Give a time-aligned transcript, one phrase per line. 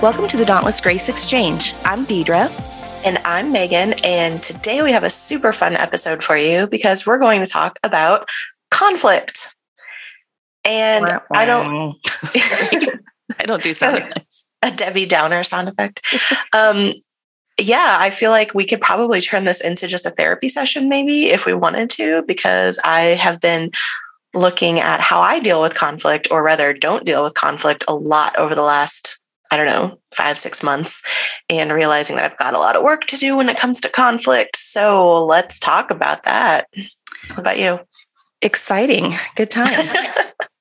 [0.00, 1.74] Welcome to the Dauntless Grace Exchange.
[1.84, 2.48] I'm Deedra.
[3.04, 3.94] And I'm Megan.
[4.04, 7.80] And today we have a super fun episode for you because we're going to talk
[7.82, 8.28] about
[8.70, 9.56] conflict.
[10.64, 11.96] And I don't
[13.40, 14.46] I don't do sound effects.
[14.62, 16.06] A Debbie Downer sound effect.
[16.56, 16.92] um,
[17.60, 21.26] yeah, I feel like we could probably turn this into just a therapy session, maybe
[21.26, 23.72] if we wanted to, because I have been
[24.32, 28.38] looking at how I deal with conflict, or rather, don't deal with conflict a lot
[28.38, 29.17] over the last,
[29.50, 31.02] I don't know, five, six months,
[31.48, 33.88] and realizing that I've got a lot of work to do when it comes to
[33.88, 34.56] conflict.
[34.56, 36.68] So let's talk about that.
[37.30, 37.80] What about you?
[38.42, 39.16] Exciting.
[39.36, 39.94] Good times.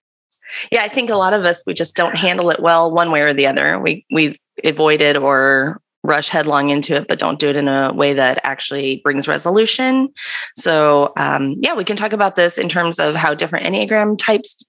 [0.71, 3.21] yeah, I think a lot of us we just don't handle it well one way
[3.21, 3.79] or the other.
[3.79, 7.93] We we avoid it or rush headlong into it, but don't do it in a
[7.93, 10.09] way that actually brings resolution.
[10.55, 14.63] So, um, yeah, we can talk about this in terms of how different Enneagram types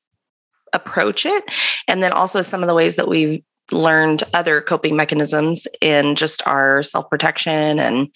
[0.73, 1.45] approach it,
[1.87, 6.47] and then also some of the ways that we've learned other coping mechanisms in just
[6.47, 8.09] our self-protection and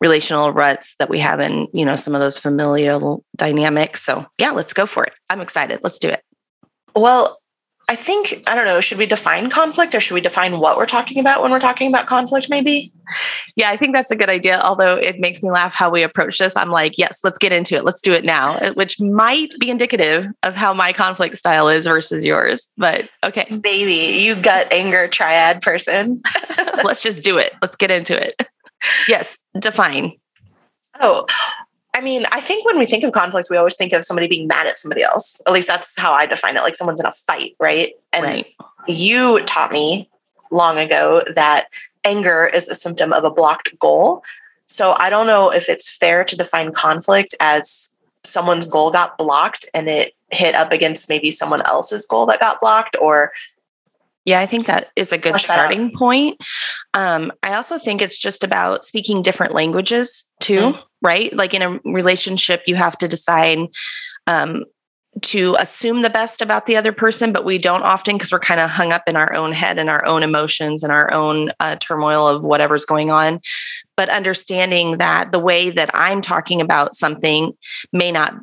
[0.00, 4.02] relational ruts that we have in you know some of those familial dynamics.
[4.02, 5.12] So yeah let's go for it.
[5.28, 5.80] I'm excited.
[5.82, 6.22] Let's do it.
[6.94, 7.41] Well
[7.92, 10.86] I think, I don't know, should we define conflict or should we define what we're
[10.86, 12.90] talking about when we're talking about conflict, maybe?
[13.54, 14.62] Yeah, I think that's a good idea.
[14.64, 16.56] Although it makes me laugh how we approach this.
[16.56, 17.84] I'm like, yes, let's get into it.
[17.84, 21.86] Let's do it now, uh, which might be indicative of how my conflict style is
[21.86, 22.72] versus yours.
[22.78, 23.44] But okay.
[23.62, 26.22] Baby, you gut anger triad person.
[26.84, 27.52] let's just do it.
[27.60, 28.40] Let's get into it.
[29.06, 30.14] Yes, define.
[30.98, 31.24] Oh,
[31.94, 34.46] I mean, I think when we think of conflicts, we always think of somebody being
[34.46, 35.42] mad at somebody else.
[35.46, 36.62] At least that's how I define it.
[36.62, 37.94] Like someone's in a fight, right?
[38.12, 38.46] And right.
[38.88, 40.08] you taught me
[40.50, 41.66] long ago that
[42.04, 44.22] anger is a symptom of a blocked goal.
[44.66, 49.66] So I don't know if it's fair to define conflict as someone's goal got blocked
[49.74, 53.32] and it hit up against maybe someone else's goal that got blocked or
[54.24, 56.40] yeah, I think that is a good starting point.
[56.94, 60.58] Um, I also think it's just about speaking different languages too.
[60.58, 61.34] Mm-hmm right?
[61.34, 63.58] Like in a relationship, you have to decide
[64.26, 64.64] um,
[65.20, 68.60] to assume the best about the other person, but we don't often because we're kind
[68.60, 71.76] of hung up in our own head and our own emotions and our own uh,
[71.76, 73.40] turmoil of whatever's going on.
[73.96, 77.52] But understanding that the way that I'm talking about something
[77.92, 78.34] may not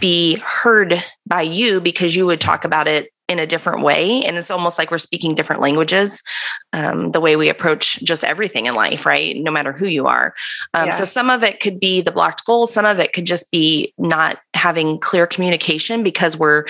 [0.00, 4.36] be heard by you because you would talk about it in a different way and
[4.36, 6.22] it's almost like we're speaking different languages
[6.74, 9.36] um, the way we approach just everything in life right?
[9.36, 10.34] No matter who you are.
[10.74, 10.92] Um, yeah.
[10.92, 13.94] so some of it could be the blocked goals some of it could just be
[13.96, 16.66] not having clear communication because we're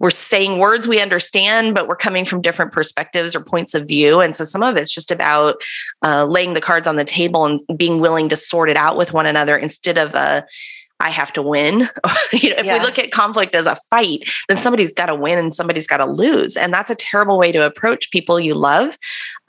[0.00, 4.20] we're saying words we understand but we're coming from different perspectives or points of view.
[4.20, 5.62] And so some of it's just about
[6.02, 9.12] uh, laying the cards on the table and being willing to sort it out with
[9.12, 10.44] one another instead of a
[11.02, 11.80] I have to win.
[12.32, 12.78] you know, if yeah.
[12.78, 15.96] we look at conflict as a fight, then somebody's got to win and somebody's got
[15.96, 16.56] to lose.
[16.56, 18.96] And that's a terrible way to approach people you love.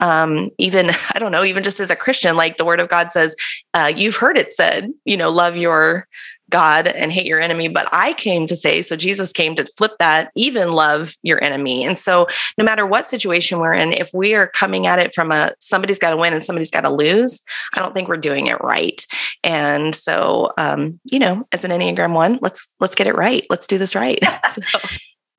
[0.00, 3.12] Um, even, I don't know, even just as a Christian, like the word of God
[3.12, 3.36] says,
[3.72, 6.08] uh, you've heard it said, you know, love your
[6.50, 7.68] God and hate your enemy.
[7.68, 11.84] But I came to say, so Jesus came to flip that, even love your enemy.
[11.84, 12.26] And so,
[12.58, 15.98] no matter what situation we're in, if we are coming at it from a somebody's
[15.98, 17.42] got to win and somebody's got to lose,
[17.74, 19.04] I don't think we're doing it right.
[19.42, 23.44] And so, um, you know, as an Enneagram one, let's let's get it right.
[23.50, 24.22] Let's do this right.
[24.52, 24.78] so.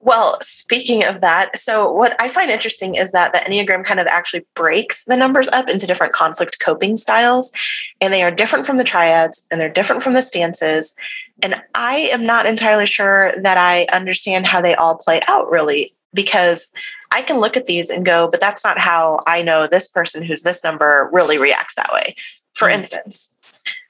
[0.05, 4.05] Well, speaking of that, so what I find interesting is that the Enneagram kind of
[4.05, 7.51] actually breaks the numbers up into different conflict coping styles,
[7.99, 10.95] and they are different from the triads and they're different from the stances.
[11.41, 15.91] And I am not entirely sure that I understand how they all play out really,
[16.13, 16.71] because
[17.09, 20.21] I can look at these and go, but that's not how I know this person
[20.21, 22.13] who's this number really reacts that way.
[22.53, 22.77] For mm-hmm.
[22.77, 23.33] instance,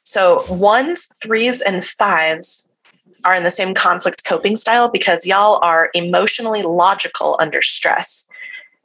[0.03, 2.69] so ones, threes, and fives
[3.25, 8.29] are in the same conflict coping style because y'all are emotionally logical under stress.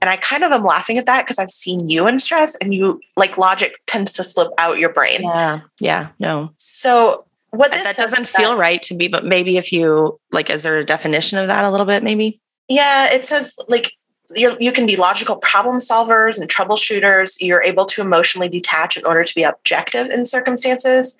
[0.00, 2.72] And I kind of am laughing at that because I've seen you in stress and
[2.74, 5.20] you like logic tends to slip out your brain.
[5.22, 5.60] Yeah.
[5.78, 6.08] Yeah.
[6.18, 6.52] No.
[6.56, 10.62] So what that doesn't feel that, right to me, but maybe if you like, is
[10.62, 12.02] there a definition of that a little bit?
[12.02, 12.40] Maybe.
[12.68, 13.12] Yeah.
[13.12, 13.92] It says like
[14.34, 17.36] you you can be logical problem solvers and troubleshooters.
[17.40, 21.16] You're able to emotionally detach in order to be objective in circumstances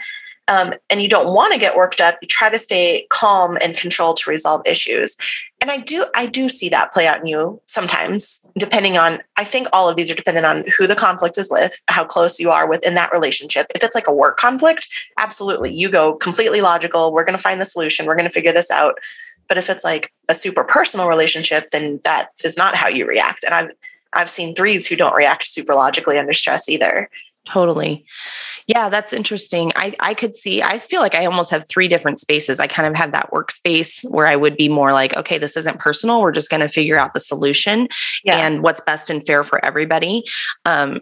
[0.51, 3.77] um, and you don't want to get worked up you try to stay calm and
[3.77, 5.17] controlled to resolve issues.
[5.63, 9.45] And i do i do see that play out in you sometimes depending on i
[9.45, 12.51] think all of these are dependent on who the conflict is with how close you
[12.51, 13.67] are within that relationship.
[13.75, 14.89] If it's like a work conflict
[15.19, 18.53] absolutely you go completely logical we're going to find the solution we're going to figure
[18.53, 18.99] this out.
[19.49, 23.45] But if it's like a super personal relationship then that is not how you react.
[23.45, 23.71] And i've
[24.15, 27.11] i've seen threes who don't react super logically under stress either
[27.45, 28.05] totally.
[28.67, 29.73] Yeah, that's interesting.
[29.77, 32.61] I, I could see, I feel like I almost have three different spaces.
[32.61, 35.79] I kind of have that workspace where I would be more like, okay, this isn't
[35.79, 36.21] personal.
[36.21, 37.89] We're just going to figure out the solution
[38.25, 38.47] yeah.
[38.47, 40.25] and what's best and fair for everybody.
[40.65, 41.01] Um,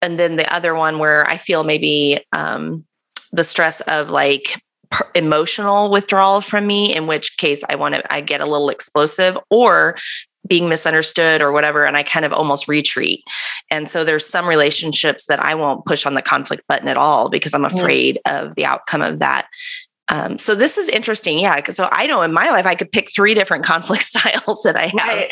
[0.00, 2.84] and then the other one where I feel maybe um,
[3.32, 4.62] the stress of like
[5.14, 9.36] emotional withdrawal from me in which case i want to i get a little explosive
[9.50, 9.96] or
[10.46, 13.22] being misunderstood or whatever and i kind of almost retreat
[13.70, 17.28] and so there's some relationships that i won't push on the conflict button at all
[17.28, 17.76] because i'm mm-hmm.
[17.76, 18.46] afraid mm-hmm.
[18.46, 19.46] of the outcome of that
[20.08, 23.10] um, so this is interesting yeah so i know in my life i could pick
[23.14, 25.30] three different conflict styles that i have right.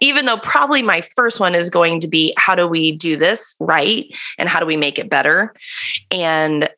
[0.00, 3.56] even though probably my first one is going to be how do we do this
[3.60, 4.06] right
[4.38, 5.54] and how do we make it better
[6.10, 6.68] and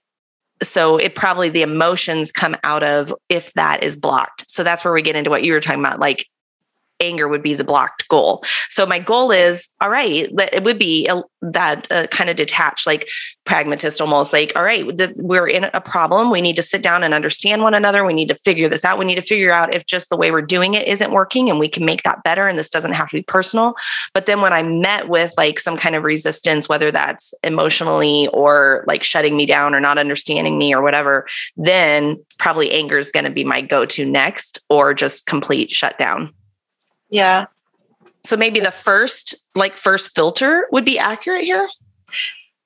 [0.62, 4.48] so it probably the emotions come out of if that is blocked.
[4.48, 6.26] So that's where we get into what you were talking about like
[7.00, 8.44] anger would be the blocked goal.
[8.68, 12.86] So my goal is all right, it would be a, that uh, kind of detached,
[12.86, 13.08] like
[13.44, 16.30] pragmatist almost like, all right, we're in a problem.
[16.30, 18.04] We need to sit down and understand one another.
[18.04, 18.98] We need to figure this out.
[18.98, 21.58] We need to figure out if just the way we're doing it isn't working and
[21.58, 22.48] we can make that better.
[22.48, 23.74] And this doesn't have to be personal.
[24.12, 28.84] But then when I met with like some kind of resistance, whether that's emotionally or
[28.86, 31.26] like shutting me down or not understanding me or whatever,
[31.56, 36.32] then probably anger is going to be my go to next or just complete shutdown.
[37.10, 37.46] Yeah.
[38.24, 41.68] So maybe the first, like first filter would be accurate here.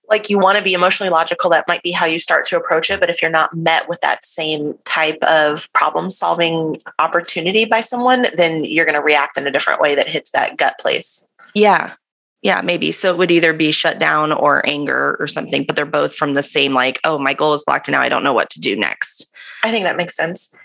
[0.09, 2.91] Like you want to be emotionally logical, that might be how you start to approach
[2.91, 2.99] it.
[2.99, 8.27] But if you're not met with that same type of problem solving opportunity by someone,
[8.37, 11.27] then you're going to react in a different way that hits that gut place.
[11.55, 11.95] Yeah.
[12.43, 12.91] Yeah, maybe.
[12.91, 16.33] So it would either be shut down or anger or something, but they're both from
[16.33, 18.61] the same, like, oh, my goal is blocked and now I don't know what to
[18.61, 19.31] do next.
[19.63, 20.57] I think that makes sense.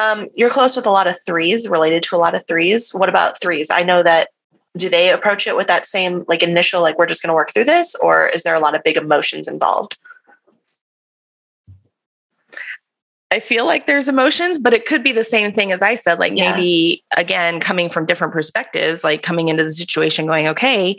[0.00, 2.90] Um, you're close with a lot of threes, related to a lot of threes.
[2.92, 3.70] What about threes?
[3.70, 4.28] I know that
[4.76, 7.50] do they approach it with that same like initial like we're just going to work
[7.52, 9.96] through this or is there a lot of big emotions involved
[13.32, 16.20] I feel like there's emotions, but it could be the same thing as I said.
[16.20, 16.52] Like yeah.
[16.52, 20.96] maybe again, coming from different perspectives, like coming into the situation going, okay,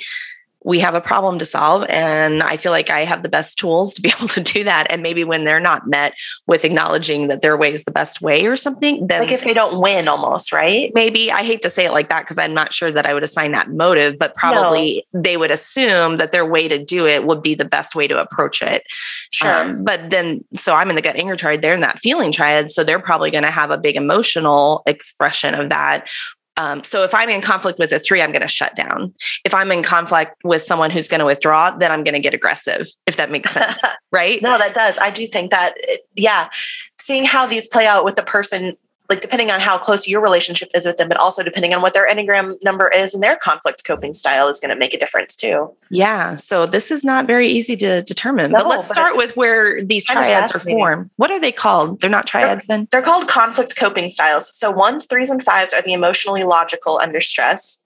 [0.67, 1.85] we have a problem to solve.
[1.87, 4.87] And I feel like I have the best tools to be able to do that.
[4.89, 6.13] And maybe when they're not met
[6.45, 9.53] with acknowledging that their way is the best way or something, then like if they
[9.53, 10.91] don't win almost, right?
[10.93, 13.23] Maybe I hate to say it like that because I'm not sure that I would
[13.23, 15.21] assign that motive, but probably no.
[15.21, 18.19] they would assume that their way to do it would be the best way to
[18.19, 18.83] approach it.
[19.31, 19.49] Sure.
[19.49, 22.73] Um, but then, so I'm in the gut anger triad, they're in that feeling triad.
[22.73, 26.09] So they're probably going to have a big emotional expression of that
[26.57, 29.13] um, so if I'm in conflict with a three, I'm going to shut down.
[29.45, 32.33] If I'm in conflict with someone who's going to withdraw, then I'm going to get
[32.33, 33.79] aggressive, if that makes sense.
[34.11, 34.41] right?
[34.41, 34.97] No, that does.
[34.97, 35.75] I do think that,
[36.15, 36.49] yeah,
[36.97, 38.75] seeing how these play out with the person
[39.09, 41.93] like depending on how close your relationship is with them, but also depending on what
[41.93, 45.35] their Enneagram number is and their conflict coping style is going to make a difference
[45.35, 45.73] too.
[45.89, 46.35] Yeah.
[46.35, 48.51] So this is not very easy to determine.
[48.51, 51.09] No, but let's but start with where these triads are formed.
[51.15, 52.01] What are they called?
[52.01, 52.87] They're not triads they're, then?
[52.91, 54.55] They're called conflict coping styles.
[54.57, 57.83] So ones, threes, and fives are the emotionally logical under stress.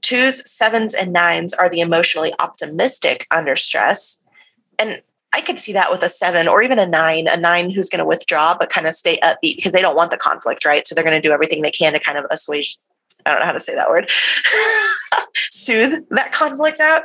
[0.00, 4.22] Twos, sevens, and nines are the emotionally optimistic under stress.
[4.78, 5.02] And
[5.36, 7.98] I could see that with a seven or even a nine, a nine who's going
[7.98, 10.86] to withdraw but kind of stay upbeat because they don't want the conflict, right?
[10.86, 12.78] So they're going to do everything they can to kind of assuage.
[13.26, 14.08] I don't know how to say that word.
[15.50, 17.02] Soothe that conflict out.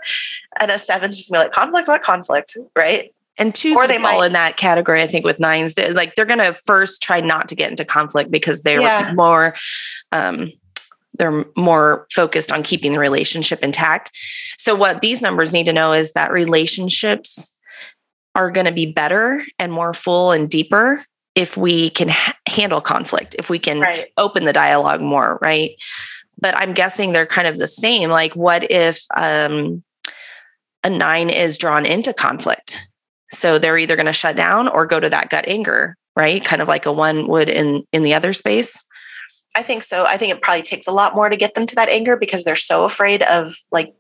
[0.62, 2.58] And a seven's just gonna be like, conflict, what conflict?
[2.74, 3.14] Right.
[3.38, 5.78] And twos or they fall might, in that category, I think, with nines.
[5.78, 9.14] Like they're going to first try not to get into conflict because they're yeah.
[9.14, 9.56] more,
[10.14, 10.54] um,
[11.16, 14.12] they're more focused on keeping the relationship intact.
[14.58, 17.54] So what these numbers need to know is that relationships
[18.36, 22.82] are going to be better and more full and deeper if we can ha- handle
[22.82, 24.08] conflict, if we can right.
[24.18, 25.72] open the dialogue more, right?
[26.40, 28.10] But I'm guessing they're kind of the same.
[28.10, 29.84] Like, what if um,
[30.84, 32.78] a nine is drawn into conflict?
[33.32, 36.44] So they're either going to shut down or go to that gut anger, right?
[36.44, 38.84] Kind of like a one would in in the other space.
[39.56, 40.06] I think so.
[40.06, 42.44] I think it probably takes a lot more to get them to that anger because
[42.44, 43.94] they're so afraid of like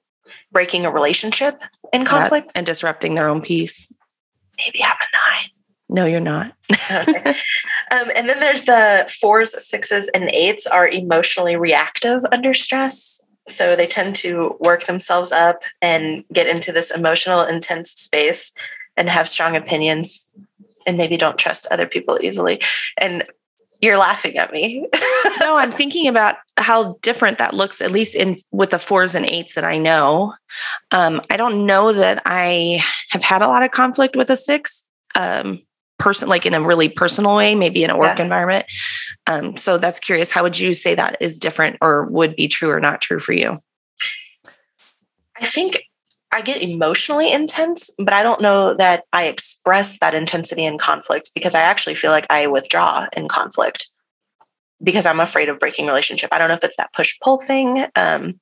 [0.51, 1.61] breaking a relationship
[1.93, 3.91] in conflict that, and disrupting their own peace
[4.58, 5.50] maybe I'm a nine.
[5.89, 6.53] No, you're not.
[6.72, 7.29] okay.
[7.91, 13.22] um, and then there's the fours, sixes, and eights are emotionally reactive under stress.
[13.48, 18.53] So they tend to work themselves up and get into this emotional, intense space
[18.96, 20.29] and have strong opinions
[20.88, 22.62] and maybe don't trust other people easily.
[22.98, 23.24] And
[23.81, 24.88] you're laughing at me.
[25.41, 29.25] no, I'm thinking about how different that looks, at least in with the fours and
[29.25, 30.35] eights that I know.
[30.91, 34.88] Um, I don't know that I have had a lot of conflict with a six
[35.15, 35.61] um,
[35.97, 38.23] person, like in a really personal way, maybe in a work yeah.
[38.23, 38.65] environment.
[39.25, 40.29] Um, so that's curious.
[40.29, 43.33] How would you say that is different or would be true or not true for
[43.33, 43.57] you?
[45.39, 45.83] I think
[46.33, 51.31] I get emotionally intense, but I don't know that I express that intensity in conflict
[51.35, 53.88] because I actually feel like I withdraw in conflict
[54.83, 56.29] because I'm afraid of breaking relationship.
[56.31, 58.39] I don't know if it's that push pull thing, um,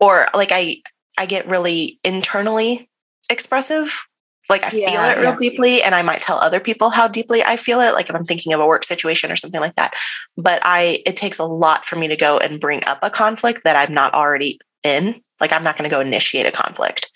[0.00, 0.76] or like I
[1.18, 2.88] I get really internally
[3.28, 4.06] expressive.
[4.50, 5.36] Like I yeah, feel it real yeah.
[5.36, 7.94] deeply, and I might tell other people how deeply I feel it.
[7.94, 9.94] Like if I'm thinking of a work situation or something like that.
[10.36, 13.62] But I it takes a lot for me to go and bring up a conflict
[13.64, 15.20] that I'm not already in.
[15.44, 17.12] Like I'm not going to go initiate a conflict.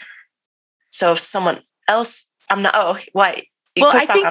[0.90, 2.72] So if someone else, I'm not.
[2.76, 3.38] Oh, what?
[3.74, 4.26] You well, I think,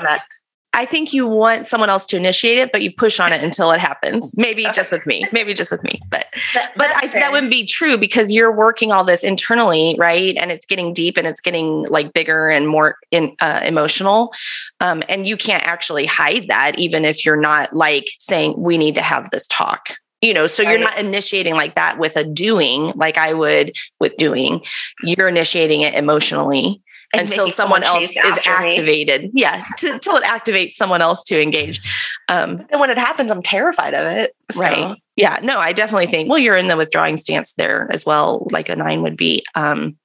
[0.73, 3.71] I think you want someone else to initiate it, but you push on it until
[3.71, 4.33] it happens.
[4.37, 5.23] Maybe just with me.
[5.33, 5.99] Maybe just with me.
[6.11, 10.37] But that, but I, that wouldn't be true because you're working all this internally, right?
[10.37, 14.31] And it's getting deep and it's getting like bigger and more in, uh, emotional.
[14.79, 18.93] Um, and you can't actually hide that, even if you're not like saying we need
[18.93, 22.91] to have this talk you know so you're not initiating like that with a doing
[22.95, 24.63] like i would with doing.
[25.03, 26.81] You're initiating it emotionally
[27.13, 29.33] and until someone, someone else is activated.
[29.33, 29.41] Me.
[29.41, 31.81] yeah to, until it activates someone else to engage.
[32.29, 34.61] Um and when it happens i'm terrified of it so.
[34.61, 34.97] right.
[35.15, 38.69] Yeah no i definitely think well you're in the withdrawing stance there as well like
[38.69, 39.43] a nine would be.
[39.55, 39.97] Um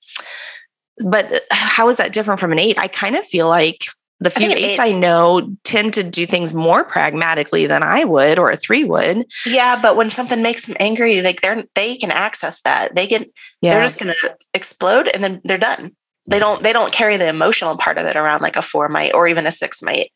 [1.05, 2.79] but uh, how is that different from an eight?
[2.79, 3.87] I kind of feel like
[4.23, 8.39] the few I eights I know tend to do things more pragmatically than I would
[8.39, 9.27] or a three would.
[9.47, 12.95] Yeah, but when something makes them angry, like they're they can access that.
[12.95, 13.29] They get
[13.61, 13.73] yeah.
[13.73, 14.15] they're just gonna
[14.55, 15.97] explode and then they're done.
[16.27, 19.15] They don't they don't carry the emotional part of it around like a four might
[19.15, 20.11] or even a six might.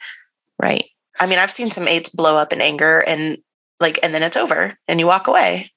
[0.61, 0.87] Right.
[1.19, 3.39] I mean, I've seen some eights blow up in anger and
[3.81, 5.73] like and then it's over and you walk away.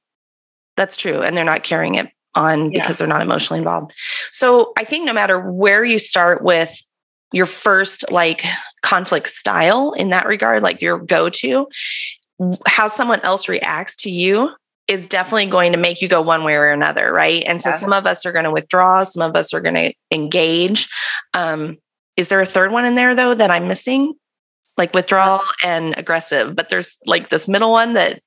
[0.78, 1.22] That's true.
[1.22, 2.82] And they're not carrying it on yeah.
[2.82, 3.94] because they're not emotionally involved.
[4.32, 6.84] So I think no matter where you start with
[7.32, 8.44] your first like
[8.82, 11.68] conflict style in that regard, like your go to,
[12.68, 14.50] how someone else reacts to you
[14.88, 17.44] is definitely going to make you go one way or another, right?
[17.46, 17.76] And so yeah.
[17.76, 20.90] some of us are going to withdraw, some of us are going to engage.
[21.34, 21.78] Um,
[22.18, 24.16] is there a third one in there though that I'm missing?
[24.78, 28.22] Like withdrawal and aggressive, but there's like this middle one that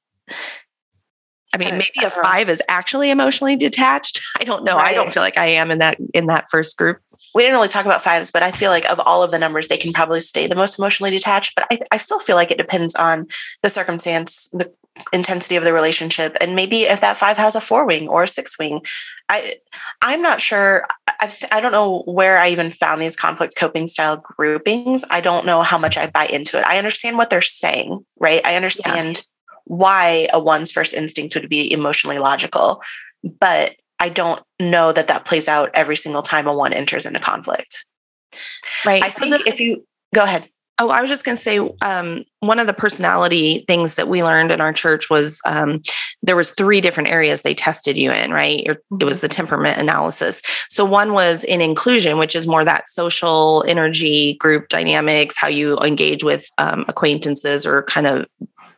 [1.55, 4.21] I mean, maybe a five is actually emotionally detached.
[4.41, 4.77] I don't know.
[4.77, 4.93] Right.
[4.93, 6.99] I don't feel like I am in that in that first group
[7.35, 9.69] we didn't really talk about fives, but I feel like of all of the numbers,
[9.69, 11.55] they can probably stay the most emotionally detached.
[11.57, 13.27] But I, I still feel like it depends on
[13.63, 14.73] the circumstance, the
[15.13, 18.29] intensity of the relationship, and maybe if that five has a four wing or a
[18.29, 18.83] six wing.
[19.29, 19.55] I
[20.03, 20.87] I'm not sure.
[21.21, 25.05] I've I don't know where I even found these conflict coping style groupings.
[25.11, 26.67] I don't know how much I buy into it.
[26.67, 28.45] I understand what they're saying, right?
[28.45, 29.17] I understand.
[29.17, 29.23] Yeah.
[29.65, 32.83] Why a one's first instinct would be emotionally logical,
[33.23, 37.21] but I don't know that that plays out every single time a one enters into
[37.21, 37.87] conflict.
[38.85, 39.01] Right.
[39.01, 40.49] I so think if you go ahead.
[40.79, 44.25] Oh, I was just going to say um, one of the personality things that we
[44.25, 45.83] learned in our church was um,
[46.23, 48.33] there was three different areas they tested you in.
[48.33, 49.37] Right, it was the mm-hmm.
[49.37, 50.43] temperament analysis.
[50.69, 55.79] So one was in inclusion, which is more that social energy, group dynamics, how you
[55.79, 58.27] engage with um, acquaintances or kind of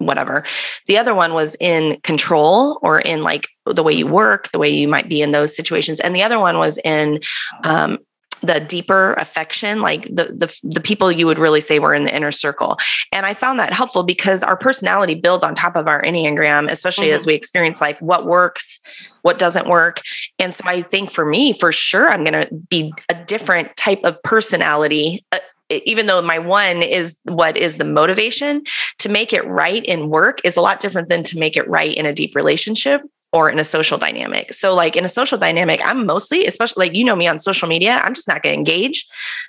[0.06, 0.44] whatever.
[0.86, 4.70] The other one was in control or in like the way you work, the way
[4.70, 6.00] you might be in those situations.
[6.00, 7.20] And the other one was in
[7.64, 7.98] um,
[8.44, 12.14] the deeper affection like the, the the people you would really say were in the
[12.14, 12.76] inner circle
[13.10, 17.06] and i found that helpful because our personality builds on top of our enneagram especially
[17.06, 17.16] mm-hmm.
[17.16, 18.80] as we experience life what works
[19.22, 20.02] what doesn't work
[20.38, 24.00] and so i think for me for sure i'm going to be a different type
[24.04, 25.38] of personality uh,
[25.84, 28.62] even though my one is what is the motivation
[28.98, 31.94] to make it right in work is a lot different than to make it right
[31.94, 33.02] in a deep relationship
[33.34, 34.54] or in a social dynamic.
[34.54, 37.66] So like in a social dynamic, I'm mostly, especially like you know me on social
[37.66, 39.06] media, I'm just not going to engage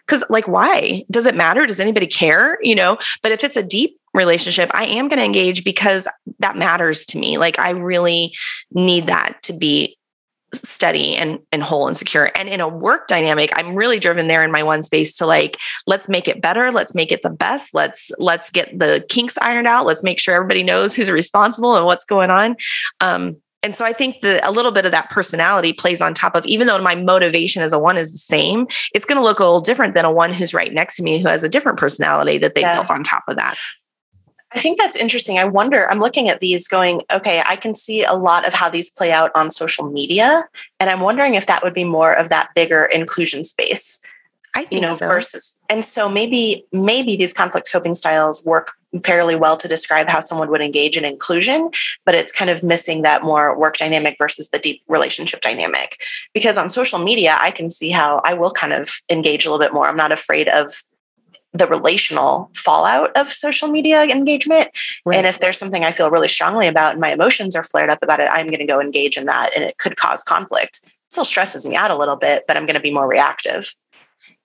[0.07, 1.03] cuz like why?
[1.11, 1.67] Does it matter?
[1.67, 2.97] Does anybody care, you know?
[3.21, 6.07] But if it's a deep relationship, I am going to engage because
[6.39, 7.37] that matters to me.
[7.37, 8.33] Like I really
[8.71, 9.97] need that to be
[10.57, 14.43] steady and and whole and secure and in a work dynamic i'm really driven there
[14.43, 15.57] in my one space to like
[15.87, 19.67] let's make it better let's make it the best let's let's get the kinks ironed
[19.67, 22.55] out let's make sure everybody knows who's responsible and what's going on
[23.01, 26.35] um, and so I think that a little bit of that personality plays on top
[26.35, 29.39] of, even though my motivation as a one is the same, it's going to look
[29.39, 31.79] a little different than a one who's right next to me who has a different
[31.79, 32.75] personality that they yeah.
[32.75, 33.55] built on top of that.
[34.53, 35.37] I think that's interesting.
[35.37, 38.69] I wonder, I'm looking at these going, okay, I can see a lot of how
[38.69, 40.45] these play out on social media.
[40.79, 44.01] And I'm wondering if that would be more of that bigger inclusion space.
[44.55, 45.07] I think you know, so.
[45.07, 48.71] versus and so maybe maybe these conflict coping styles work
[49.03, 51.69] fairly well to describe how someone would engage in inclusion,
[52.05, 56.01] but it's kind of missing that more work dynamic versus the deep relationship dynamic.
[56.33, 59.63] Because on social media, I can see how I will kind of engage a little
[59.63, 59.87] bit more.
[59.87, 60.71] I'm not afraid of
[61.57, 64.69] the relational fallout of social media engagement.
[65.05, 65.17] Right.
[65.17, 67.99] And if there's something I feel really strongly about and my emotions are flared up
[68.01, 70.79] about it, I'm going to go engage in that and it could cause conflict.
[70.83, 73.73] It still stresses me out a little bit, but I'm going to be more reactive.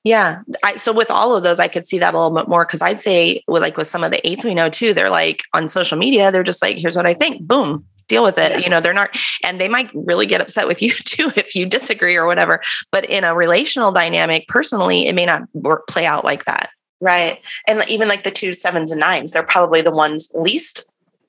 [0.05, 0.43] Yeah.
[0.65, 2.81] I, so with all of those, I could see that a little bit more because
[2.81, 5.69] I'd say with like with some of the eights we know too, they're like on
[5.69, 7.43] social media, they're just like, here's what I think.
[7.43, 8.53] Boom, deal with it.
[8.53, 8.59] Yeah.
[8.59, 11.67] You know, they're not, and they might really get upset with you too if you
[11.67, 12.61] disagree or whatever.
[12.93, 16.71] But in a relational dynamic, personally, it may not work play out like that.
[17.01, 17.41] Right.
[17.67, 20.87] And even like the two sevens and nines, they're probably the ones least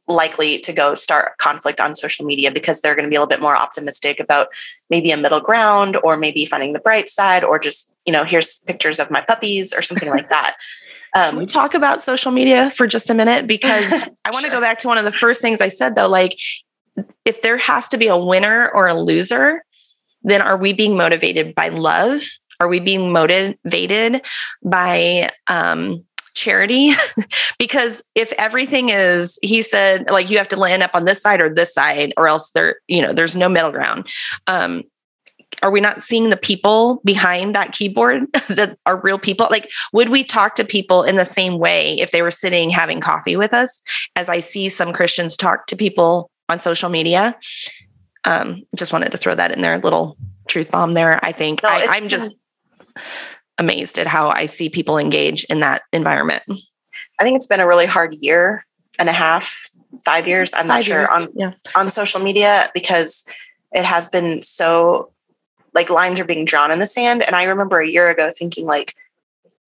[0.07, 3.29] likely to go start conflict on social media because they're going to be a little
[3.29, 4.47] bit more optimistic about
[4.89, 8.57] maybe a middle ground or maybe finding the bright side or just, you know, here's
[8.67, 10.57] pictures of my puppies or something like that.
[11.13, 13.45] Um, we talk about social media for just a minute?
[13.45, 13.91] Because
[14.25, 14.59] I want to sure.
[14.59, 16.07] go back to one of the first things I said, though.
[16.07, 16.39] Like,
[17.25, 19.65] if there has to be a winner or a loser,
[20.23, 22.23] then are we being motivated by love?
[22.61, 24.23] Are we being motivated
[24.63, 26.93] by um, charity?
[27.57, 31.39] Because if everything is he said like you have to land up on this side
[31.39, 34.07] or this side or else there you know there's no middle ground.
[34.47, 34.83] Um
[35.61, 39.47] are we not seeing the people behind that keyboard that are real people?
[39.51, 42.99] Like would we talk to people in the same way if they were sitting having
[42.99, 43.83] coffee with us?
[44.15, 47.37] As i see some christians talk to people on social media.
[48.25, 51.61] Um just wanted to throw that in there little truth bomb there i think.
[51.61, 52.40] No, I, i'm just
[53.57, 56.43] amazed at how I see people engage in that environment.
[57.19, 58.65] I think it's been a really hard year
[58.99, 59.69] and a half,
[60.03, 60.53] five years.
[60.53, 61.09] I'm not five sure years.
[61.11, 61.51] on yeah.
[61.75, 63.25] on social media because
[63.71, 65.11] it has been so
[65.73, 67.23] like lines are being drawn in the sand.
[67.23, 68.95] And I remember a year ago thinking like,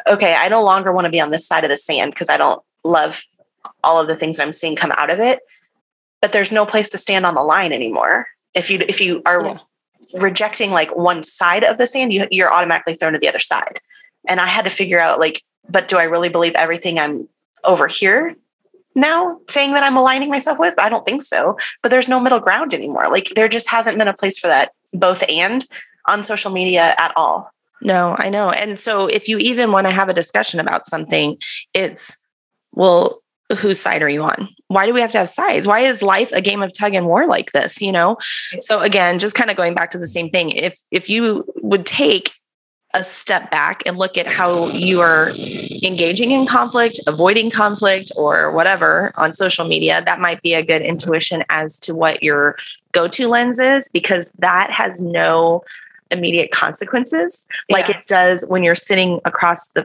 [0.08, 2.38] okay, I no longer want to be on this side of the sand because I
[2.38, 3.22] don't love
[3.84, 5.40] all of the things that I'm seeing come out of it.
[6.22, 8.28] But there's no place to stand on the line anymore.
[8.54, 9.60] If you if you are yeah
[10.20, 13.80] rejecting like one side of the sand, you, you're automatically thrown to the other side.
[14.28, 17.28] And I had to figure out like, but do I really believe everything I'm
[17.64, 18.36] over here
[18.96, 20.76] now saying that I'm aligning myself with?
[20.80, 21.58] I don't think so.
[21.82, 23.10] But there's no middle ground anymore.
[23.10, 25.66] Like there just hasn't been a place for that both and
[26.08, 27.50] on social media at all.
[27.82, 28.50] No, I know.
[28.52, 31.38] And so if you even want to have a discussion about something,
[31.74, 32.16] it's
[32.72, 33.23] well,
[33.56, 34.50] whose side are you on?
[34.68, 35.68] Why do we have to have sides?
[35.68, 37.82] Why is life a game of tug and war like this?
[37.82, 38.18] You know?
[38.60, 40.52] So again, just kind of going back to the same thing.
[40.52, 42.34] If if you would take
[42.96, 45.32] a step back and look at how you are
[45.84, 50.84] engaging in conflict, avoiding conflict, or whatever on social media, that might be a good
[50.84, 52.56] intuition as to what your
[52.92, 55.64] go to lens is, because that has no
[56.12, 57.78] immediate consequences yeah.
[57.78, 59.84] like it does when you're sitting across the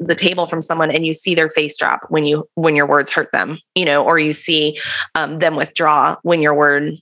[0.00, 3.12] the table from someone and you see their face drop when you when your words
[3.12, 4.78] hurt them you know or you see
[5.14, 6.98] um, them withdraw when your word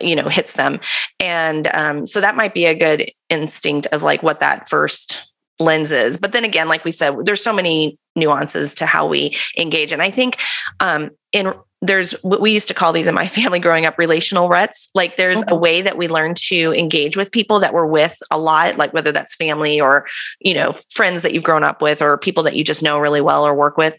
[0.00, 0.80] you know hits them.
[1.20, 5.90] And um, so that might be a good instinct of like what that first lens
[5.90, 6.18] is.
[6.18, 9.92] But then again like we said there's so many nuances to how we engage.
[9.92, 10.40] And i think
[10.80, 11.52] um, in
[11.86, 14.90] there's what we used to call these in my family growing up relational ruts.
[14.94, 15.52] Like there's mm-hmm.
[15.52, 18.92] a way that we learn to engage with people that we're with a lot, like
[18.92, 20.06] whether that's family or,
[20.40, 23.20] you know, friends that you've grown up with or people that you just know really
[23.20, 23.96] well or work with.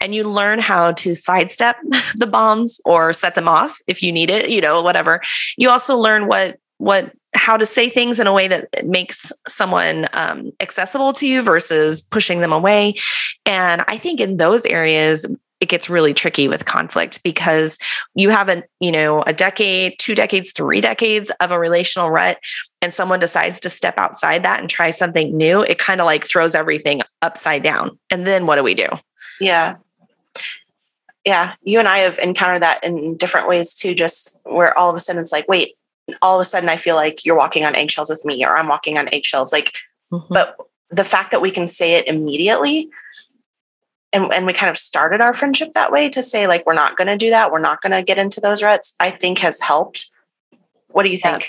[0.00, 1.76] And you learn how to sidestep
[2.14, 5.20] the bombs or set them off if you need it, you know, whatever.
[5.56, 10.08] You also learn what, what, how to say things in a way that makes someone
[10.12, 12.94] um, accessible to you versus pushing them away.
[13.44, 15.26] And I think in those areas,
[15.60, 17.78] it gets really tricky with conflict because
[18.14, 22.38] you have a you know a decade two decades three decades of a relational rut
[22.80, 26.24] and someone decides to step outside that and try something new it kind of like
[26.24, 27.98] throws everything upside down.
[28.10, 28.88] And then what do we do?
[29.40, 29.76] Yeah.
[31.24, 34.96] Yeah you and i have encountered that in different ways too just where all of
[34.96, 35.74] a sudden it's like wait
[36.22, 38.68] all of a sudden i feel like you're walking on eggshells with me or i'm
[38.68, 39.76] walking on eggshells like
[40.12, 40.32] mm-hmm.
[40.32, 40.56] but
[40.90, 42.88] the fact that we can say it immediately
[44.12, 46.96] and, and we kind of started our friendship that way to say like we're not
[46.96, 47.52] going to do that.
[47.52, 50.10] We're not going to get into those ruts i think has helped.
[50.88, 51.46] What do you think?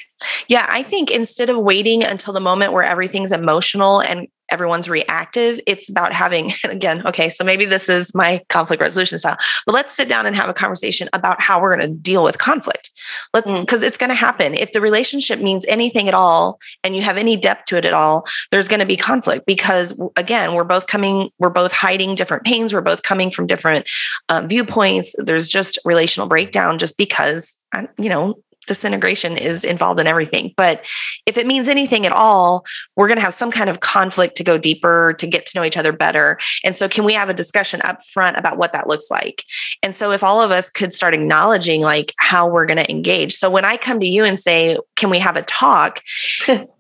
[0.47, 0.59] Yeah.
[0.59, 5.59] yeah i think instead of waiting until the moment where everything's emotional and everyone's reactive.
[5.67, 9.95] It's about having, again, okay, so maybe this is my conflict resolution style, but let's
[9.95, 12.91] sit down and have a conversation about how we're going to deal with conflict.
[13.33, 13.87] Let's, because mm.
[13.87, 14.53] it's going to happen.
[14.53, 17.93] If the relationship means anything at all and you have any depth to it at
[17.93, 22.43] all, there's going to be conflict because, again, we're both coming, we're both hiding different
[22.43, 23.87] pains, we're both coming from different
[24.29, 25.15] um, viewpoints.
[25.17, 27.57] There's just relational breakdown just because,
[27.97, 28.35] you know,
[28.69, 30.53] disintegration is involved in everything.
[30.55, 30.85] But
[31.25, 34.43] if it means anything at all, we're going to have some kind of conflict to
[34.43, 36.39] go deeper, to get to know each other better.
[36.63, 39.43] And so, can we have a discussion up front about what that looks like?
[39.83, 43.33] And so, if all of us could start acknowledging like how we're going to engage.
[43.33, 46.01] So, when I come to you and say, Can we have a talk?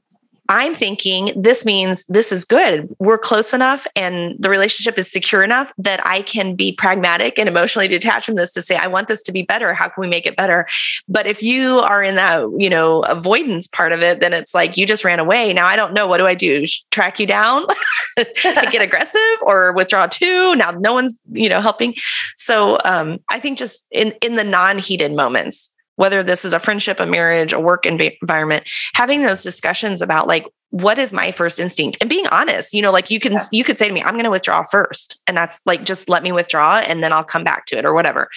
[0.49, 2.89] I'm thinking this means this is good.
[2.97, 7.47] We're close enough and the relationship is secure enough that I can be pragmatic and
[7.47, 9.75] emotionally detached from this to say, I want this to be better.
[9.75, 10.67] How can we make it better?
[11.07, 14.75] But if you are in that, you know, avoidance part of it, then it's like
[14.75, 15.53] you just ran away.
[15.53, 16.07] Now I don't know.
[16.07, 16.65] What do I do?
[16.89, 17.67] Track you down,
[18.17, 20.55] get aggressive or withdraw too?
[20.55, 21.93] Now no one's, you know, helping.
[22.35, 27.01] So um, I think just in, in the non-heated moments, whether this is a friendship,
[27.01, 31.97] a marriage, a work environment, having those discussions about like, what is my first instinct
[31.99, 33.43] and being honest, you know, like you can, yeah.
[33.51, 35.21] you could say to me, I'm going to withdraw first.
[35.27, 37.93] And that's like, just let me withdraw and then I'll come back to it or
[37.93, 38.29] whatever.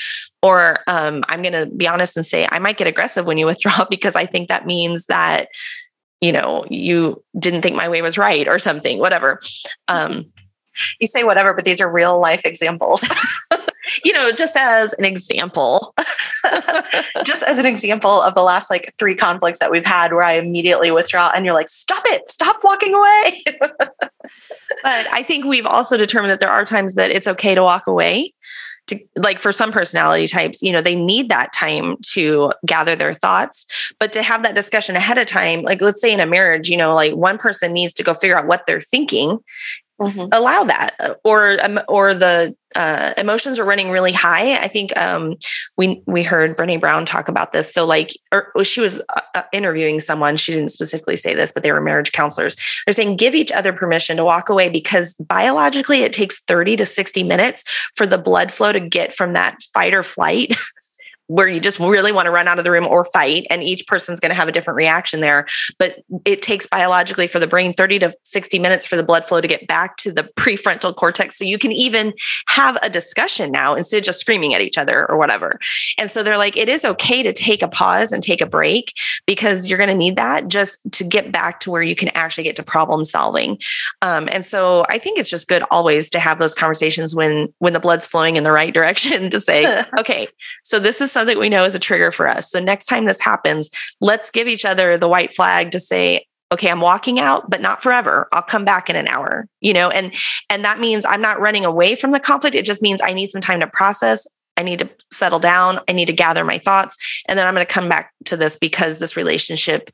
[0.42, 3.46] Or um, I'm going to be honest and say, I might get aggressive when you
[3.52, 5.46] withdraw because I think that means that,
[6.20, 9.38] you know, you didn't think my way was right or something, whatever.
[9.86, 10.32] Um,
[11.00, 13.06] you say whatever, but these are real life examples.
[14.04, 15.94] you know, just as an example.
[17.24, 20.32] just as an example of the last like three conflicts that we've had where I
[20.32, 23.42] immediately withdraw and you're like, stop it, stop walking away.
[24.82, 27.86] but I think we've also determined that there are times that it's okay to walk
[27.86, 28.34] away.
[28.88, 33.14] To, like for some personality types, you know, they need that time to gather their
[33.14, 33.64] thoughts,
[34.00, 36.76] but to have that discussion ahead of time, like let's say in a marriage, you
[36.76, 39.38] know, like one person needs to go figure out what they're thinking
[40.02, 40.28] mm-hmm.
[40.32, 44.56] allow that uh, or um, or the uh, emotions are running really high.
[44.56, 45.36] I think um,
[45.76, 47.72] we we heard brene brown talk about this.
[47.72, 50.36] So like or she was uh, uh, interviewing someone.
[50.36, 52.56] She didn't specifically say this but they were marriage counselors.
[52.86, 56.86] They're saying give each other permission to walk away because biologically it takes 30 to
[56.86, 60.54] 60 minutes for the blood flow to get from that fight or flight
[61.26, 63.86] where you just really want to run out of the room or fight and each
[63.86, 65.46] person's going to have a different reaction there.
[65.78, 69.40] But it takes biologically for the brain 30 to 60 minutes for the blood flow
[69.40, 72.12] to get back to the prefrontal cortex so you can even
[72.48, 75.58] have a discussion now instead of just screaming at each other or whatever.
[75.98, 78.92] And so they're like it is okay to take a pause and take a break
[79.26, 82.44] because you're going to need that just to get back to where you can actually
[82.44, 83.58] get to problem solving.
[84.00, 87.72] Um, and so i think it's just good always to have those conversations when when
[87.72, 90.26] the blood's flowing in the right direction to say okay
[90.62, 92.50] so this is something we know is a trigger for us.
[92.50, 96.70] So next time this happens, let's give each other the white flag to say, okay,
[96.70, 98.28] I'm walking out, but not forever.
[98.32, 100.14] I'll come back in an hour, you know, and
[100.50, 102.54] and that means I'm not running away from the conflict.
[102.54, 104.26] It just means I need some time to process.
[104.56, 105.80] I need to settle down.
[105.88, 106.96] I need to gather my thoughts.
[107.26, 109.90] And then I'm going to come back to this because this relationship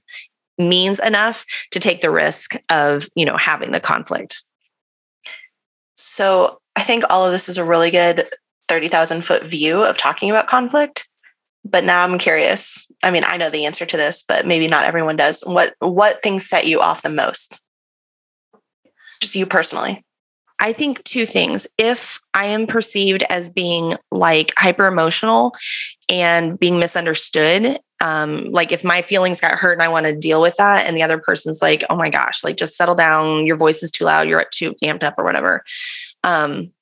[0.58, 4.42] means enough to take the risk of, you know, having the conflict.
[5.96, 8.28] So I think all of this is a really good
[8.68, 11.07] 30,000 foot view of talking about conflict
[11.64, 12.90] but now I'm curious.
[13.02, 15.42] I mean, I know the answer to this, but maybe not everyone does.
[15.42, 17.64] What what things set you off the most?
[19.20, 20.04] Just you personally.
[20.60, 21.66] I think two things.
[21.76, 25.54] If I am perceived as being like hyper emotional
[26.08, 30.40] and being misunderstood, um, like if my feelings got hurt and I want to deal
[30.40, 33.56] with that, and the other person's like, oh my gosh, like just settle down, your
[33.56, 35.64] voice is too loud, you're too amped up or whatever.
[36.24, 36.72] Um,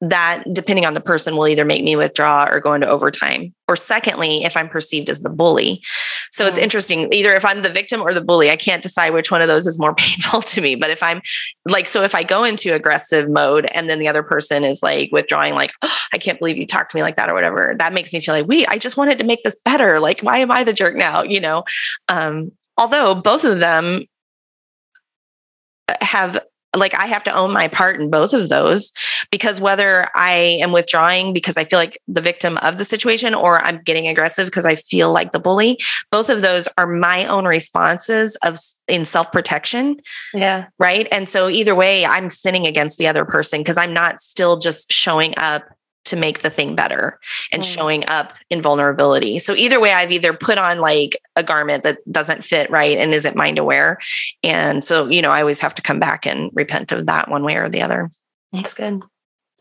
[0.00, 3.76] that depending on the person will either make me withdraw or go into overtime or
[3.76, 5.82] secondly if i'm perceived as the bully.
[6.30, 6.48] So mm.
[6.48, 9.42] it's interesting either if i'm the victim or the bully i can't decide which one
[9.42, 11.20] of those is more painful to me but if i'm
[11.68, 15.10] like so if i go into aggressive mode and then the other person is like
[15.12, 17.94] withdrawing like oh, i can't believe you talked to me like that or whatever that
[17.94, 20.00] makes me feel like wait i just wanted to make this better.
[20.00, 21.22] Like why am i the jerk now?
[21.22, 21.64] You know?
[22.08, 24.04] Um although both of them
[26.00, 26.40] have
[26.74, 28.92] like I have to own my part in both of those
[29.30, 33.60] because whether I am withdrawing because I feel like the victim of the situation or
[33.60, 35.78] I'm getting aggressive because I feel like the bully,
[36.10, 39.96] both of those are my own responses of in self-protection.
[40.34, 40.66] Yeah.
[40.78, 41.08] Right?
[41.10, 44.92] And so either way I'm sinning against the other person because I'm not still just
[44.92, 45.62] showing up
[46.06, 47.18] to make the thing better
[47.52, 47.66] and mm.
[47.66, 49.38] showing up in vulnerability.
[49.38, 53.12] So either way, I've either put on like a garment that doesn't fit right and
[53.12, 53.98] isn't mine to wear.
[54.42, 57.42] And so, you know, I always have to come back and repent of that one
[57.42, 58.10] way or the other.
[58.52, 59.02] That's good.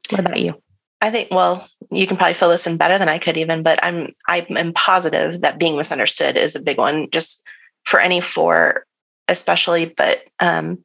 [0.09, 0.55] What about you?
[1.01, 3.79] I think, well, you can probably fill this in better than I could even, but
[3.83, 7.43] I'm I'm positive that being misunderstood is a big one just
[7.85, 8.85] for any four,
[9.27, 9.93] especially.
[9.95, 10.83] But um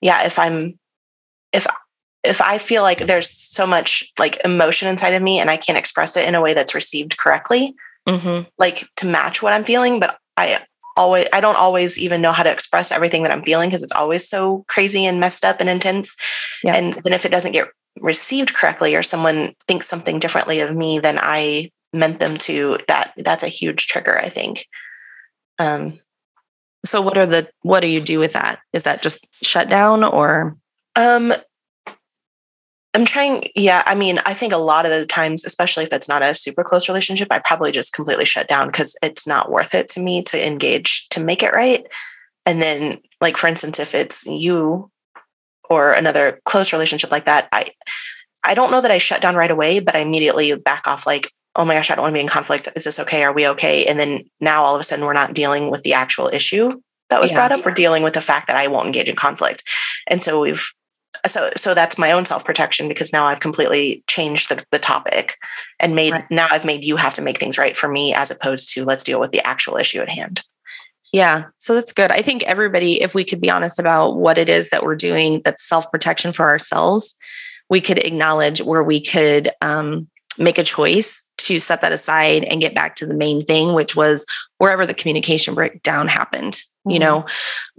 [0.00, 0.78] yeah, if I'm
[1.52, 1.66] if
[2.26, 5.78] if I feel like there's so much like emotion inside of me and I can't
[5.78, 7.74] express it in a way that's received correctly,
[8.08, 8.48] mm-hmm.
[8.58, 10.60] like to match what I'm feeling, but I
[10.96, 13.92] always I don't always even know how to express everything that I'm feeling because it's
[13.92, 16.16] always so crazy and messed up and intense.
[16.62, 16.74] Yeah.
[16.74, 17.68] And then if it doesn't get
[18.00, 23.12] received correctly or someone thinks something differently of me than I meant them to, that
[23.16, 24.66] that's a huge trigger, I think.
[25.58, 26.00] Um
[26.84, 28.60] so what are the what do you do with that?
[28.72, 30.56] Is that just shut down or
[30.94, 31.32] um
[32.96, 33.82] I'm trying, yeah.
[33.84, 36.64] I mean, I think a lot of the times, especially if it's not a super
[36.64, 40.22] close relationship, I probably just completely shut down because it's not worth it to me
[40.22, 41.86] to engage to make it right.
[42.46, 44.90] And then like for instance, if it's you
[45.68, 47.66] or another close relationship like that, I
[48.42, 51.30] I don't know that I shut down right away, but I immediately back off like,
[51.54, 52.70] oh my gosh, I don't want to be in conflict.
[52.76, 53.24] Is this okay?
[53.24, 53.84] Are we okay?
[53.84, 56.80] And then now all of a sudden we're not dealing with the actual issue
[57.10, 57.36] that was yeah.
[57.36, 57.66] brought up.
[57.66, 59.64] We're dealing with the fact that I won't engage in conflict.
[60.08, 60.72] And so we've
[61.26, 65.36] so so that's my own self-protection because now I've completely changed the, the topic
[65.80, 66.24] and made right.
[66.30, 69.04] now I've made you have to make things right for me as opposed to let's
[69.04, 70.42] deal with the actual issue at hand.
[71.12, 71.44] Yeah.
[71.58, 72.10] So that's good.
[72.10, 75.40] I think everybody, if we could be honest about what it is that we're doing
[75.44, 77.14] that's self protection for ourselves,
[77.70, 82.60] we could acknowledge where we could um, make a choice to set that aside and
[82.60, 84.26] get back to the main thing, which was
[84.58, 86.90] wherever the communication breakdown happened, mm-hmm.
[86.90, 87.24] you know,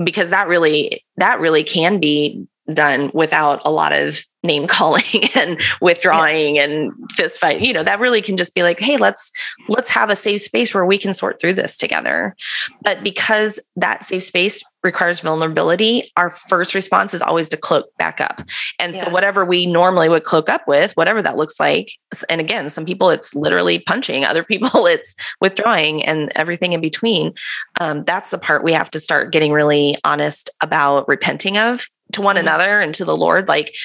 [0.03, 5.03] because that really, that really can be done without a lot of name calling
[5.35, 6.63] and withdrawing yeah.
[6.63, 9.31] and fist fight you know that really can just be like hey let's
[9.67, 12.35] let's have a safe space where we can sort through this together
[12.83, 18.21] but because that safe space requires vulnerability our first response is always to cloak back
[18.21, 18.41] up
[18.79, 19.03] and yeah.
[19.03, 21.91] so whatever we normally would cloak up with whatever that looks like
[22.29, 27.33] and again some people it's literally punching other people it's withdrawing and everything in between
[27.81, 32.21] um, that's the part we have to start getting really honest about repenting of to
[32.21, 32.47] one mm-hmm.
[32.47, 33.75] another and to the lord like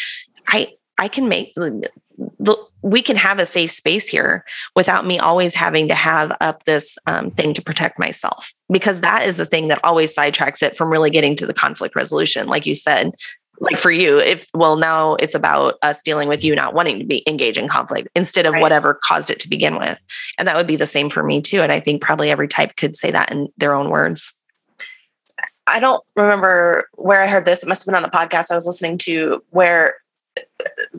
[0.49, 4.45] I I can make the, we can have a safe space here
[4.77, 9.27] without me always having to have up this um, thing to protect myself because that
[9.27, 12.67] is the thing that always sidetracks it from really getting to the conflict resolution like
[12.67, 13.15] you said
[13.61, 17.05] like for you if well now it's about us dealing with you not wanting to
[17.05, 18.63] be engaged in conflict instead of right.
[18.63, 20.03] whatever caused it to begin with
[20.39, 22.77] and that would be the same for me too and i think probably every type
[22.77, 24.42] could say that in their own words
[25.73, 27.63] I don't remember where I heard this.
[27.63, 29.97] It must have been on a podcast I was listening to where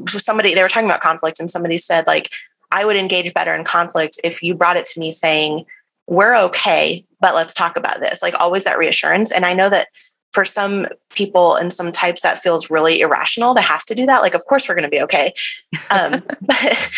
[0.08, 2.30] somebody they were talking about conflict and somebody said like
[2.72, 5.66] i would engage better in conflict if you brought it to me saying
[6.08, 9.32] we're okay but let's talk about this like always that reassurance.
[9.32, 9.88] And i know that
[10.34, 14.22] for some people and some types that feels really irrational to have to do that.
[14.22, 15.32] Like of course we're going to be okay.
[15.92, 16.90] Um, but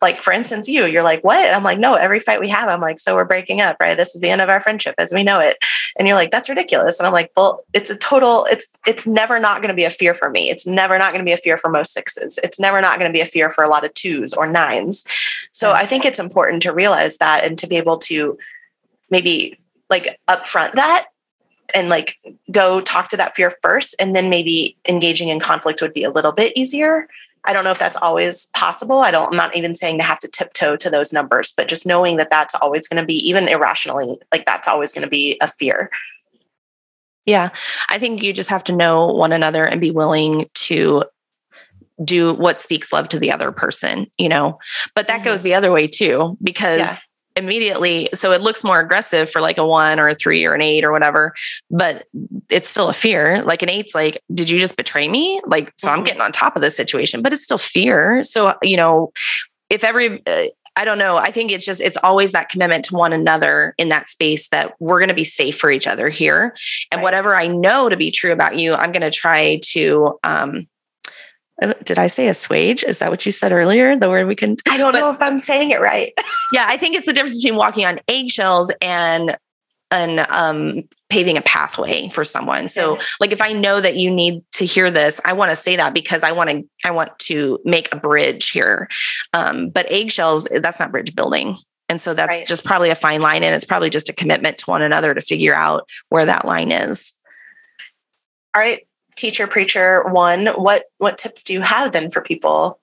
[0.00, 1.54] like for instance you you're like what?
[1.54, 3.96] I'm like no every fight we have i'm like so we're breaking up right?
[3.96, 5.56] This is the end of our friendship as we know it.
[5.98, 6.98] And you're like that's ridiculous.
[6.98, 9.90] And i'm like well it's a total it's it's never not going to be a
[9.90, 10.50] fear for me.
[10.50, 12.38] It's never not going to be a fear for most sixes.
[12.42, 15.04] It's never not going to be a fear for a lot of twos or nines.
[15.50, 18.38] So i think it's important to realize that and to be able to
[19.10, 19.58] maybe
[19.90, 21.06] like upfront that
[21.74, 22.18] and like
[22.50, 26.10] go talk to that fear first and then maybe engaging in conflict would be a
[26.10, 27.08] little bit easier
[27.44, 28.98] I don't know if that's always possible.
[28.98, 31.86] I don't, I'm not even saying to have to tiptoe to those numbers, but just
[31.86, 35.38] knowing that that's always going to be, even irrationally, like that's always going to be
[35.42, 35.90] a fear.
[37.24, 37.50] Yeah.
[37.88, 41.04] I think you just have to know one another and be willing to
[42.04, 44.58] do what speaks love to the other person, you know,
[44.94, 45.24] but that mm-hmm.
[45.24, 46.96] goes the other way too, because yeah
[47.38, 50.60] immediately so it looks more aggressive for like a one or a three or an
[50.60, 51.34] eight or whatever
[51.70, 52.06] but
[52.50, 55.88] it's still a fear like an eight's like did you just betray me like so
[55.88, 55.98] mm-hmm.
[55.98, 59.12] i'm getting on top of this situation but it's still fear so you know
[59.70, 60.46] if every uh,
[60.76, 61.16] I don't know.
[61.16, 64.74] I think it's just, it's always that commitment to one another in that space that
[64.78, 66.54] we're going to be safe for each other here.
[66.92, 67.02] And right.
[67.02, 70.68] whatever I know to be true about you, I'm going to try to um,
[71.82, 72.84] did I say assuage?
[72.84, 73.96] Is that what you said earlier?
[73.96, 74.56] The word we can.
[74.68, 76.12] I don't know if I'm saying it right.
[76.52, 79.36] yeah, I think it's the difference between walking on eggshells and
[79.90, 82.68] and um, paving a pathway for someone.
[82.68, 83.02] So, yeah.
[83.20, 85.94] like, if I know that you need to hear this, I want to say that
[85.94, 88.88] because I want to I want to make a bridge here.
[89.32, 91.56] Um, but eggshells, that's not bridge building.
[91.88, 92.46] And so that's right.
[92.46, 95.22] just probably a fine line, and it's probably just a commitment to one another to
[95.22, 97.14] figure out where that line is.
[98.54, 98.87] All right
[99.18, 102.80] teacher preacher one what what tips do you have then for people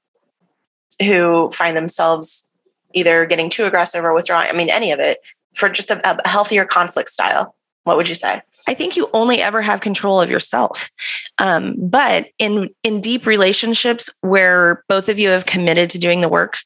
[1.00, 2.50] who find themselves
[2.94, 5.20] either getting too aggressive or withdrawing i mean any of it
[5.54, 9.42] for just a, a healthier conflict style what would you say I think you only
[9.42, 10.90] ever have control of yourself.
[11.38, 16.30] Um, but in in deep relationships where both of you have committed to doing the
[16.30, 16.58] work,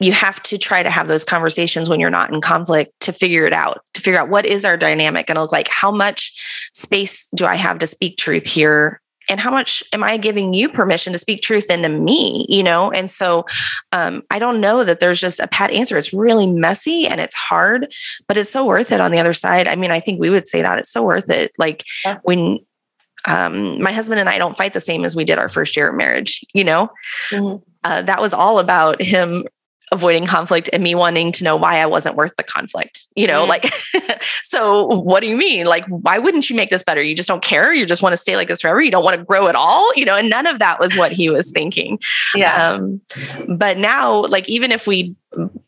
[0.00, 3.44] you have to try to have those conversations when you're not in conflict to figure
[3.44, 5.68] it out, to figure out what is our dynamic and look like.
[5.68, 9.00] How much space do I have to speak truth here?
[9.28, 12.46] And how much am I giving you permission to speak truth into me?
[12.48, 13.44] You know, and so
[13.92, 15.98] um, I don't know that there's just a pat answer.
[15.98, 17.92] It's really messy and it's hard,
[18.26, 19.68] but it's so worth it on the other side.
[19.68, 21.52] I mean, I think we would say that it's so worth it.
[21.58, 22.18] Like yeah.
[22.22, 22.58] when
[23.26, 25.90] um, my husband and I don't fight the same as we did our first year
[25.90, 26.90] of marriage, you know?
[27.28, 27.62] Mm-hmm.
[27.84, 29.44] Uh, that was all about him
[29.92, 33.06] avoiding conflict and me wanting to know why I wasn't worth the conflict.
[33.16, 33.48] You know, mm-hmm.
[33.48, 35.66] like, so what do you mean?
[35.66, 37.02] Like, why wouldn't you make this better?
[37.02, 37.72] You just don't care.
[37.72, 38.80] You just want to stay like this forever.
[38.80, 41.12] You don't want to grow at all, you know, and none of that was what
[41.12, 41.98] he was thinking.
[42.34, 42.72] Yeah.
[42.72, 43.00] Um,
[43.48, 45.16] but now, like, even if we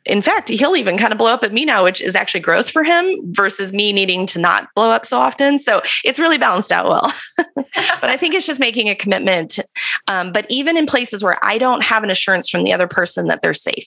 [0.05, 2.69] in fact, he'll even kind of blow up at me now, which is actually growth
[2.69, 5.59] for him versus me needing to not blow up so often.
[5.59, 7.13] So it's really balanced out well.
[7.65, 9.61] but I think it's just making a commitment.
[10.09, 13.29] Um, but even in places where I don't have an assurance from the other person
[13.29, 13.87] that they're safe,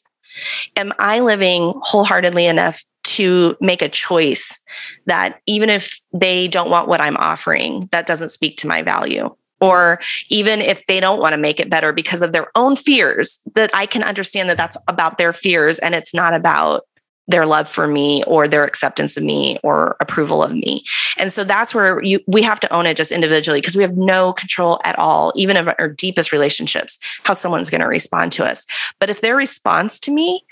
[0.78, 4.62] am I living wholeheartedly enough to make a choice
[5.06, 9.36] that even if they don't want what I'm offering, that doesn't speak to my value?
[9.66, 10.00] Or
[10.30, 13.72] even if they don't want to make it better because of their own fears, that
[13.74, 16.86] I can understand that that's about their fears and it's not about
[17.28, 20.84] their love for me or their acceptance of me or approval of me.
[21.18, 23.98] And so that's where you we have to own it just individually because we have
[23.98, 28.46] no control at all, even of our deepest relationships, how someone's going to respond to
[28.46, 28.66] us.
[29.00, 30.46] But if their response to me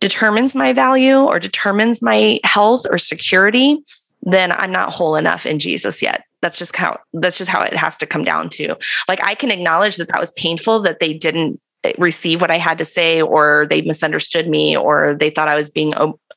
[0.00, 3.82] determines my value or determines my health or security,
[4.26, 6.24] then I'm not whole enough in Jesus yet.
[6.42, 8.76] That's just how that's just how it has to come down to.
[9.08, 12.58] Like i can acknowledge that that was painful that they didn't eh, receive what i
[12.58, 15.94] had to say or they misunderstood me or they thought i was being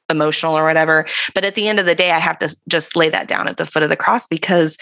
[0.10, 1.06] emotional or whatever.
[1.36, 3.58] But at the end of the day i have to just lay that down at
[3.58, 4.78] the foot of the cross because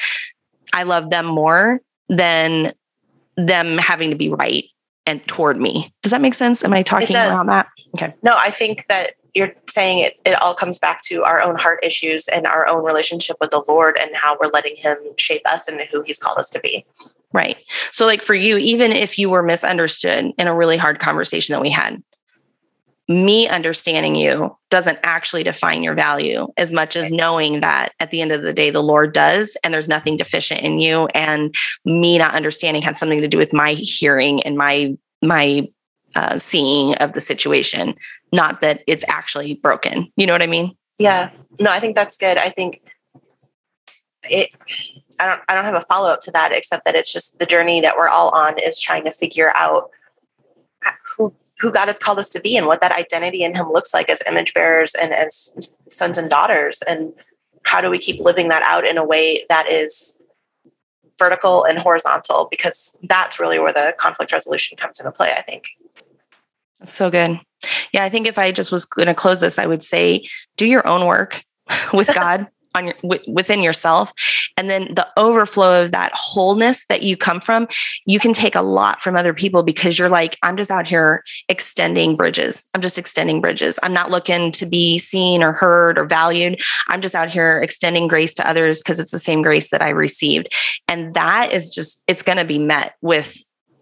[0.73, 2.73] i love them more than
[3.37, 4.65] them having to be right
[5.05, 5.93] and toward me.
[6.03, 6.63] Does that make sense?
[6.63, 7.67] Am i talking around that?
[7.95, 8.13] Okay.
[8.21, 11.79] No i think that you're saying it, it all comes back to our own heart
[11.83, 15.67] issues and our own relationship with the Lord and how we're letting Him shape us
[15.67, 16.85] and who He's called us to be.
[17.33, 17.57] Right.
[17.91, 21.61] So, like for you, even if you were misunderstood in a really hard conversation that
[21.61, 22.01] we had,
[23.09, 28.21] me understanding you doesn't actually define your value as much as knowing that at the
[28.21, 31.05] end of the day, the Lord does, and there's nothing deficient in you.
[31.13, 35.67] And me not understanding had something to do with my hearing and my my
[36.15, 37.95] uh, seeing of the situation,
[38.31, 40.11] not that it's actually broken.
[40.15, 40.75] You know what I mean?
[40.99, 41.31] Yeah.
[41.59, 42.37] No, I think that's good.
[42.37, 42.81] I think
[44.23, 44.49] it.
[45.19, 45.41] I don't.
[45.49, 47.95] I don't have a follow up to that, except that it's just the journey that
[47.97, 49.89] we're all on is trying to figure out
[51.15, 53.93] who who God has called us to be and what that identity in Him looks
[53.93, 57.13] like as image bearers and as sons and daughters, and
[57.63, 60.19] how do we keep living that out in a way that is
[61.19, 65.69] vertical and horizontal because that's really where the conflict resolution comes into play i think
[66.85, 67.39] so good.
[67.91, 70.65] Yeah, I think if I just was going to close this, I would say do
[70.65, 71.43] your own work
[71.93, 74.13] with God on your w- within yourself.
[74.55, 77.67] And then the overflow of that wholeness that you come from
[78.05, 81.23] you can take a lot from other people because you're like i'm just out here
[81.49, 82.65] extending bridges.
[82.73, 83.79] I'm just extending bridges.
[83.83, 86.59] I'm not looking to be seen or heard or valued.
[86.87, 89.89] I'm just out here extending grace to others because it's the same grace that i
[89.89, 90.53] received.
[90.87, 93.37] And that is just it's going to be met with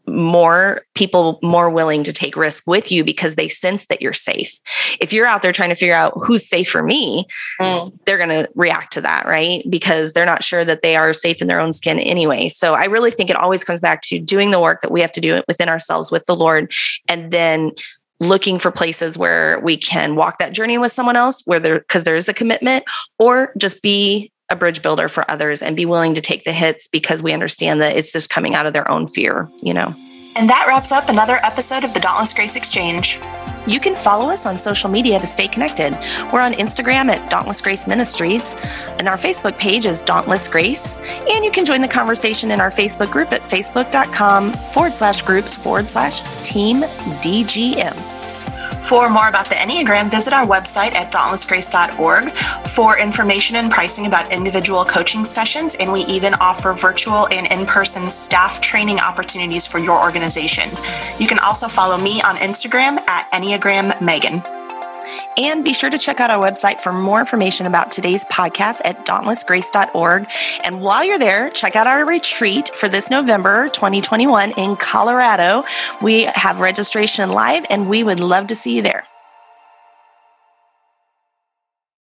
[0.08, 4.60] more people more willing to take risk with you because they sense that you're safe.
[5.00, 7.26] If you're out there trying to figure out who's safe for me,
[7.60, 7.92] mm.
[8.06, 9.64] they're going to react to that, right?
[9.70, 12.50] Because they're not sure that they are safe in their own skin anyway.
[12.50, 15.12] So I really think it always comes back to doing the work that we have
[15.14, 16.72] to do within ourselves with the Lord
[17.08, 17.72] and then
[18.20, 22.06] looking for places where we can walk that journey with someone else where there because
[22.06, 22.86] there is a commitment
[23.20, 26.88] or just be a bridge builder for others and be willing to take the hits
[26.88, 29.94] because we understand that it's just coming out of their own fear, you know.
[30.38, 33.20] And that wraps up another episode of the Dauntless Grace Exchange.
[33.68, 35.98] You can follow us on social media to stay connected.
[36.32, 38.54] We're on Instagram at Dauntless Grace Ministries,
[39.00, 40.98] and our Facebook page is Dauntless Grace.
[40.98, 45.56] And you can join the conversation in our Facebook group at facebook.com forward slash groups
[45.56, 46.82] forward slash team
[47.24, 48.15] DGM.
[48.88, 52.32] For more about the Enneagram, visit our website at dauntlessgrace.org
[52.70, 55.74] for information and pricing about individual coaching sessions.
[55.76, 60.70] And we even offer virtual and in person staff training opportunities for your organization.
[61.18, 64.44] You can also follow me on Instagram at Enneagram Megan.
[65.38, 69.06] And be sure to check out our website for more information about today's podcast at
[69.06, 70.28] dauntlessgrace.org.
[70.64, 75.64] And while you're there, check out our retreat for this November 2021 in Colorado.
[76.02, 79.06] We have registration live and we would love to see you there.